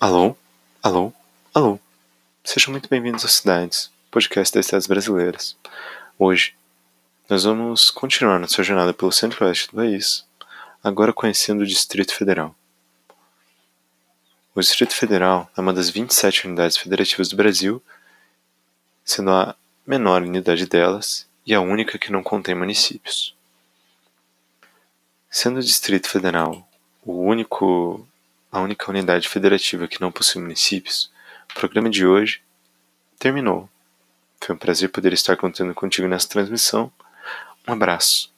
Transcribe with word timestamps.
Alô? 0.00 0.36
Alô? 0.82 1.12
Alô? 1.54 1.78
Sejam 2.42 2.72
muito 2.72 2.88
bem-vindos 2.88 3.24
às 3.24 3.34
Cidades, 3.34 3.90
podcast 4.10 4.52
das 4.52 4.66
cidades 4.66 4.86
brasileiras. 4.88 5.56
Hoje, 6.18 6.54
nós 7.28 7.44
vamos 7.44 7.90
continuar 7.90 8.38
nossa 8.40 8.62
jornada 8.62 8.92
pelo 8.92 9.12
centro-oeste 9.12 9.68
do 9.68 9.76
país, 9.76 10.26
agora 10.82 11.12
conhecendo 11.12 11.62
o 11.62 11.66
Distrito 11.66 12.12
Federal. 12.12 12.54
O 14.54 14.60
Distrito 14.60 14.94
Federal 14.94 15.48
é 15.56 15.60
uma 15.60 15.72
das 15.72 15.88
27 15.88 16.48
unidades 16.48 16.76
federativas 16.76 17.28
do 17.28 17.36
Brasil, 17.36 17.80
sendo 19.04 19.30
a 19.30 19.54
menor 19.86 20.22
unidade 20.22 20.66
delas 20.66 21.26
e 21.46 21.54
a 21.54 21.60
única 21.60 21.98
que 21.98 22.12
não 22.12 22.22
contém 22.22 22.54
municípios. 22.54 23.34
Sendo 25.30 25.60
o 25.60 25.62
Distrito 25.62 26.08
Federal 26.08 26.68
o 27.02 27.22
único 27.22 28.06
a 28.54 28.60
única 28.60 28.88
unidade 28.88 29.28
federativa 29.28 29.88
que 29.88 30.00
não 30.00 30.12
possui 30.12 30.40
municípios, 30.40 31.10
o 31.50 31.54
programa 31.54 31.90
de 31.90 32.06
hoje 32.06 32.40
terminou. 33.18 33.68
Foi 34.40 34.54
um 34.54 34.58
prazer 34.58 34.90
poder 34.90 35.12
estar 35.12 35.36
contando 35.36 35.74
contigo 35.74 36.06
nessa 36.06 36.28
transmissão. 36.28 36.92
Um 37.66 37.72
abraço. 37.72 38.33